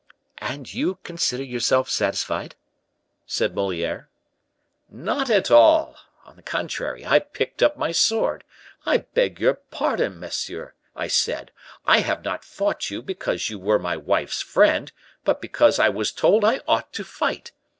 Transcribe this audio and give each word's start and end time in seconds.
"And 0.39 0.73
you 0.73 0.95
considered 1.03 1.43
yourself 1.47 1.87
satisfied?" 1.87 2.55
said 3.27 3.53
Moliere. 3.53 4.09
"Not 4.89 5.29
at 5.29 5.51
all! 5.51 5.95
on 6.25 6.37
the 6.37 6.41
contrary, 6.41 7.05
I 7.05 7.19
picked 7.19 7.61
up 7.61 7.77
my 7.77 7.91
sword. 7.91 8.43
'I 8.83 8.97
beg 9.13 9.39
your 9.39 9.53
pardon, 9.53 10.19
monsieur,' 10.19 10.73
I 10.95 11.07
said, 11.07 11.51
'I 11.85 11.99
have 11.99 12.23
not 12.23 12.43
fought 12.43 12.89
you 12.89 13.03
because 13.03 13.51
you 13.51 13.59
were 13.59 13.77
my 13.77 13.95
wife's 13.95 14.41
friend, 14.41 14.91
but 15.23 15.39
because 15.39 15.77
I 15.77 15.89
was 15.89 16.11
told 16.11 16.43
I 16.43 16.61
ought 16.67 16.91
to 16.93 17.03
fight. 17.03 17.51